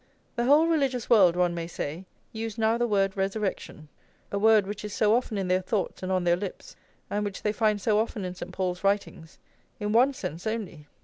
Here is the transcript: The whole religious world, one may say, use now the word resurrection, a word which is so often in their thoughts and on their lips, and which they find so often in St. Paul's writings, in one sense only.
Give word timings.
The 0.35 0.45
whole 0.45 0.65
religious 0.65 1.11
world, 1.11 1.35
one 1.35 1.53
may 1.53 1.67
say, 1.67 2.05
use 2.31 2.57
now 2.57 2.75
the 2.75 2.87
word 2.87 3.15
resurrection, 3.15 3.87
a 4.31 4.39
word 4.39 4.65
which 4.65 4.83
is 4.83 4.95
so 4.95 5.13
often 5.15 5.37
in 5.37 5.47
their 5.47 5.61
thoughts 5.61 6.01
and 6.01 6.11
on 6.11 6.23
their 6.23 6.35
lips, 6.35 6.75
and 7.11 7.23
which 7.23 7.43
they 7.43 7.51
find 7.51 7.79
so 7.79 7.99
often 7.99 8.25
in 8.25 8.33
St. 8.33 8.51
Paul's 8.51 8.83
writings, 8.83 9.37
in 9.79 9.91
one 9.91 10.13
sense 10.15 10.47
only. 10.47 10.87